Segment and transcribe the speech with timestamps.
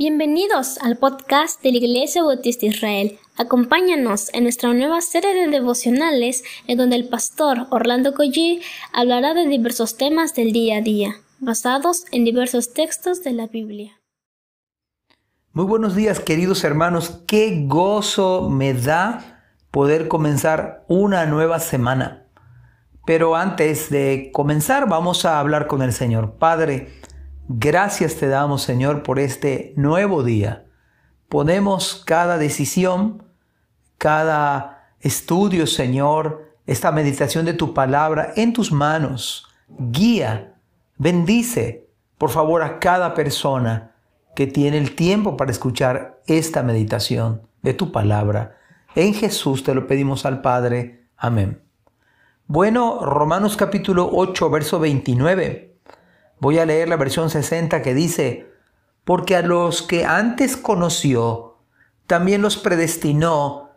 [0.00, 3.18] Bienvenidos al podcast de la Iglesia Bautista Israel.
[3.36, 8.60] Acompáñanos en nuestra nueva serie de devocionales en donde el pastor Orlando Collie
[8.92, 14.00] hablará de diversos temas del día a día, basados en diversos textos de la Biblia.
[15.52, 19.42] Muy buenos días queridos hermanos, qué gozo me da
[19.72, 22.28] poder comenzar una nueva semana.
[23.04, 26.34] Pero antes de comenzar vamos a hablar con el Señor.
[26.38, 26.86] Padre,
[27.50, 30.66] Gracias te damos, Señor, por este nuevo día.
[31.30, 33.22] Ponemos cada decisión,
[33.96, 39.48] cada estudio, Señor, esta meditación de tu palabra en tus manos.
[39.78, 40.56] Guía,
[40.98, 43.92] bendice, por favor, a cada persona
[44.36, 48.58] que tiene el tiempo para escuchar esta meditación de tu palabra.
[48.94, 51.06] En Jesús te lo pedimos al Padre.
[51.16, 51.62] Amén.
[52.46, 55.67] Bueno, Romanos capítulo 8, verso 29.
[56.40, 58.52] Voy a leer la versión 60 que dice,
[59.04, 61.58] porque a los que antes conoció,
[62.06, 63.70] también los predestinó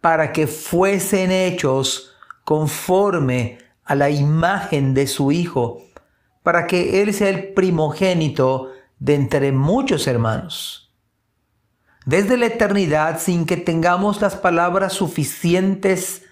[0.00, 2.14] para que fuesen hechos
[2.44, 5.82] conforme a la imagen de su Hijo,
[6.42, 10.92] para que Él sea el primogénito de entre muchos hermanos.
[12.06, 16.22] Desde la eternidad, sin que tengamos las palabras suficientes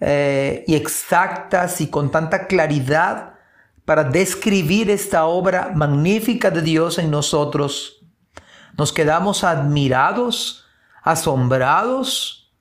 [0.00, 3.35] eh, y exactas y con tanta claridad,
[3.86, 8.04] para describir esta obra magnífica de Dios en nosotros.
[8.76, 10.66] Nos quedamos admirados,
[11.02, 12.52] asombrados,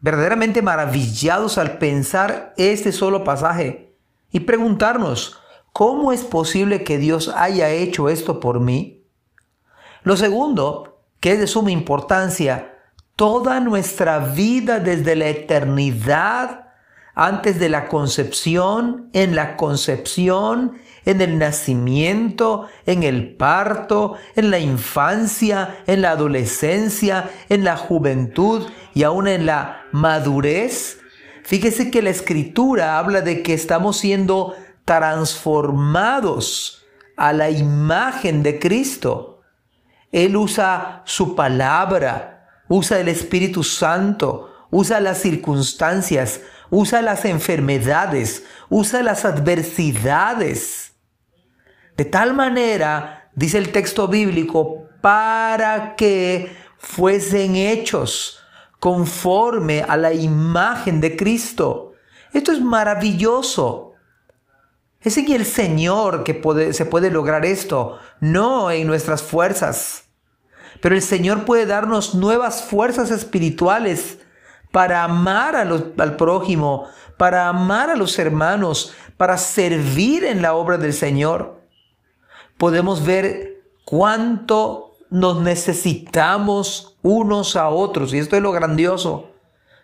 [0.00, 3.94] verdaderamente maravillados al pensar este solo pasaje
[4.32, 5.38] y preguntarnos,
[5.72, 9.06] ¿cómo es posible que Dios haya hecho esto por mí?
[10.02, 12.74] Lo segundo, que es de suma importancia,
[13.16, 16.63] toda nuestra vida desde la eternidad
[17.14, 24.58] antes de la concepción, en la concepción, en el nacimiento, en el parto, en la
[24.58, 30.98] infancia, en la adolescencia, en la juventud y aún en la madurez.
[31.44, 34.54] Fíjese que la escritura habla de que estamos siendo
[34.84, 36.84] transformados
[37.16, 39.42] a la imagen de Cristo.
[40.10, 46.40] Él usa su palabra, usa el Espíritu Santo, usa las circunstancias,
[46.74, 50.92] usa las enfermedades, usa las adversidades.
[51.96, 58.40] De tal manera, dice el texto bíblico, para que fuesen hechos
[58.80, 61.92] conforme a la imagen de Cristo.
[62.32, 63.92] Esto es maravilloso.
[65.00, 70.06] Es en el Señor que se puede lograr esto, no en nuestras fuerzas.
[70.80, 74.18] Pero el Señor puede darnos nuevas fuerzas espirituales
[74.74, 80.92] para amar al prójimo, para amar a los hermanos, para servir en la obra del
[80.92, 81.62] Señor.
[82.58, 88.12] Podemos ver cuánto nos necesitamos unos a otros.
[88.12, 89.30] Y esto es lo grandioso.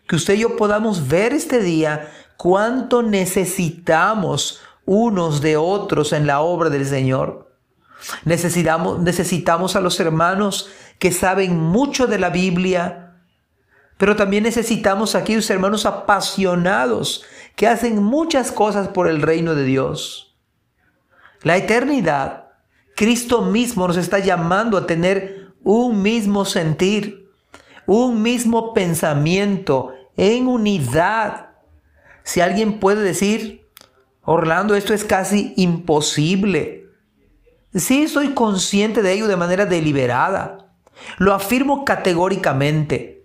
[0.09, 6.41] Que usted y yo podamos ver este día cuánto necesitamos unos de otros en la
[6.41, 7.55] obra del Señor.
[8.25, 10.69] Necesitamos, necesitamos a los hermanos
[10.99, 13.00] que saben mucho de la Biblia,
[14.01, 17.23] pero también necesitamos a aquellos hermanos apasionados
[17.55, 20.35] que hacen muchas cosas por el reino de Dios.
[21.43, 22.47] La eternidad,
[22.97, 27.31] Cristo mismo nos está llamando a tener un mismo sentir,
[27.85, 31.51] un mismo pensamiento en unidad.
[32.23, 33.69] Si alguien puede decir,
[34.23, 36.87] Orlando, esto es casi imposible.
[37.75, 40.73] Sí, estoy consciente de ello de manera deliberada.
[41.19, 43.20] Lo afirmo categóricamente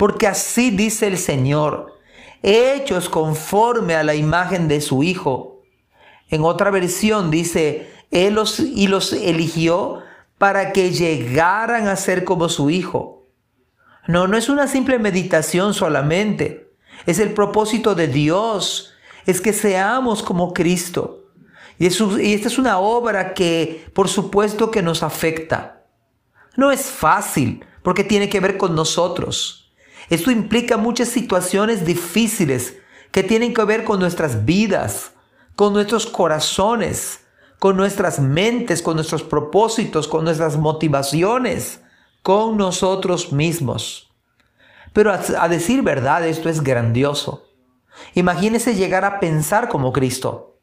[0.00, 1.92] porque así dice el Señor,
[2.42, 5.60] hechos conforme a la imagen de su Hijo.
[6.30, 9.98] En otra versión dice, Él los, y los eligió
[10.38, 13.26] para que llegaran a ser como su Hijo.
[14.08, 16.72] No, no es una simple meditación solamente,
[17.04, 18.94] es el propósito de Dios,
[19.26, 21.26] es que seamos como Cristo.
[21.78, 25.84] Y, esta es una obra que por supuesto que nos afecta.
[26.56, 29.59] No es fácil porque tiene que ver con nosotros.
[30.10, 32.76] Esto implica muchas situaciones difíciles
[33.12, 35.12] que tienen que ver con nuestras vidas,
[35.54, 37.20] con nuestros corazones,
[37.60, 41.80] con nuestras mentes, con nuestros propósitos, con nuestras motivaciones,
[42.22, 44.12] con nosotros mismos.
[44.92, 47.46] Pero a, decir verdad, esto es grandioso.
[48.14, 50.58] Imagínese llegar a pensar como Cristo.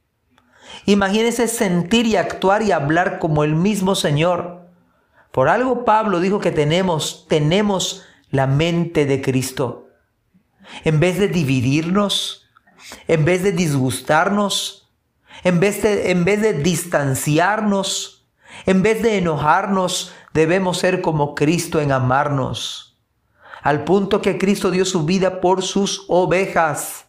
[0.86, 4.68] Imagínese sentir y actuar y hablar como el mismo Señor.
[5.32, 9.90] Por algo Pablo dijo que tenemos, tenemos la mente de Cristo.
[10.84, 12.48] En vez de dividirnos,
[13.08, 14.90] en vez de disgustarnos,
[15.44, 18.18] en vez de, en vez de distanciarnos,
[18.66, 22.98] En vez de enojarnos, debemos ser como Cristo en amarnos,
[23.62, 27.06] al punto que Cristo dio su vida por sus ovejas.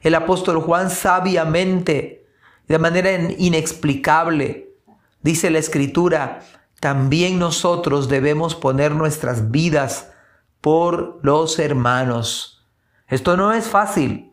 [0.00, 2.26] El apóstol Juan sabiamente,
[2.68, 4.74] de manera inexplicable,
[5.22, 6.40] dice la escritura,
[6.80, 10.11] también nosotros debemos poner nuestras vidas
[10.62, 12.66] por los hermanos.
[13.08, 14.32] Esto no es fácil,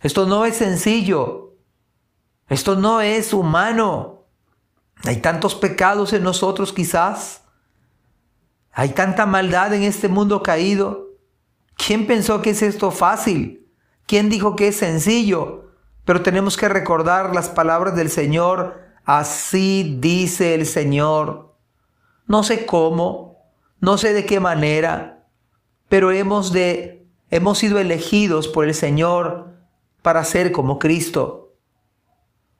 [0.00, 1.52] esto no es sencillo,
[2.48, 4.24] esto no es humano.
[5.04, 7.42] Hay tantos pecados en nosotros quizás,
[8.72, 11.10] hay tanta maldad en este mundo caído.
[11.76, 13.68] ¿Quién pensó que es esto fácil?
[14.06, 15.72] ¿Quién dijo que es sencillo?
[16.04, 18.80] Pero tenemos que recordar las palabras del Señor.
[19.04, 21.56] Así dice el Señor.
[22.26, 25.13] No sé cómo, no sé de qué manera,
[25.88, 29.54] pero hemos de hemos sido elegidos por el Señor
[30.02, 31.54] para ser como Cristo.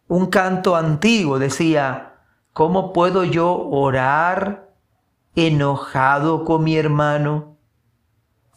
[0.09, 2.17] Un canto antiguo decía,
[2.53, 4.75] ¿cómo puedo yo orar
[5.37, 7.57] enojado con mi hermano?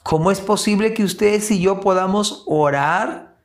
[0.03, 3.37] ¿Cómo es posible que ustedes y yo podamos orar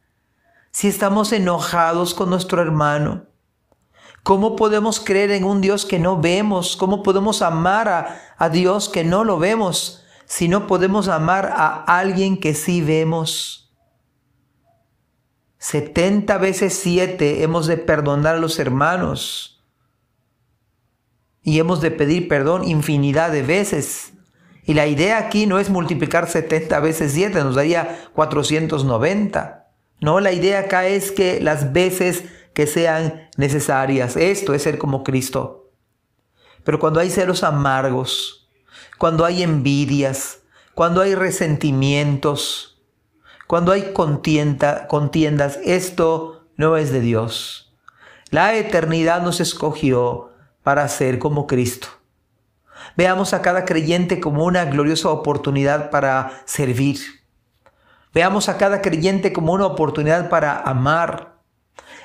[0.71, 3.25] si estamos enojados con nuestro hermano?
[4.23, 6.77] ¿Cómo podemos creer en un Dios que no vemos?
[6.77, 10.01] ¿Cómo podemos amar a, a, Dios que no lo vemos
[10.32, 13.70] si no podemos amar a alguien que sí vemos?
[15.58, 19.62] 70 veces 7 hemos de perdonar a los hermanos
[21.43, 24.14] y hemos de pedir perdón infinidad de veces.
[24.64, 29.69] Y la idea aquí no es multiplicar 70 veces 7, nos daría 490.
[30.00, 32.25] No, la idea acá es que las veces
[32.55, 34.17] que sean necesarias.
[34.17, 35.70] Esto es ser como Cristo.
[36.64, 38.42] Pero cuando hay celos amargos,
[39.02, 40.43] cuando hay envidias,
[40.75, 42.81] cuando hay resentimientos,
[43.49, 47.75] cuando hay contienda, contiendas, esto no es de Dios.
[48.31, 50.31] La eternidad nos escogió
[50.62, 51.88] para ser como Cristo.
[52.96, 57.00] Veamos a cada creyente como una gloriosa oportunidad para servir.
[58.14, 61.40] Veamos a cada creyente como una oportunidad para amar,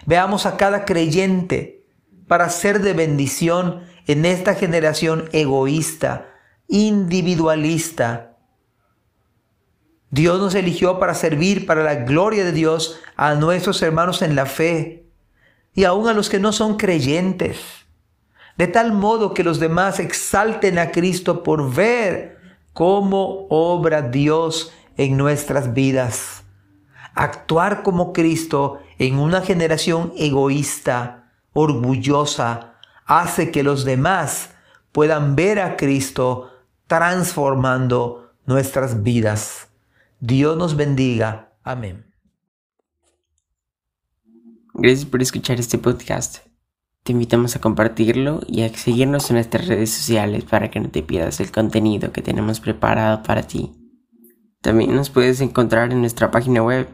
[0.07, 1.85] Veamos a cada creyente
[2.27, 6.36] para ser de bendición en esta generación egoísta,
[6.67, 8.37] individualista.
[10.09, 14.45] Dios nos eligió para servir para la gloria de Dios a nuestros hermanos en la
[14.45, 15.05] fe
[15.73, 17.59] y aún a los que no son creyentes,
[18.57, 22.39] de tal modo que los demás exalten a Cristo por ver
[22.73, 26.43] cómo obra Dios en nuestras vidas.
[27.13, 32.75] Actuar como Cristo en una generación egoísta, orgullosa,
[33.05, 34.51] hace que los demás
[34.91, 36.51] puedan ver a Cristo
[36.87, 39.67] transformando nuestras vidas.
[40.19, 41.53] Dios nos bendiga.
[41.63, 42.05] Amén.
[44.73, 46.39] Gracias por escuchar este podcast.
[47.03, 51.03] Te invitamos a compartirlo y a seguirnos en nuestras redes sociales para que no te
[51.03, 53.71] pierdas el contenido que tenemos preparado para ti.
[54.61, 56.87] También nos puedes encontrar en nuestra página web